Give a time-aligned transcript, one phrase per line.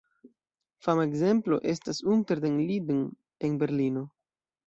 [0.85, 3.03] Fama ekzemplo estas "Unter den Linden"
[3.49, 4.05] en Berlino.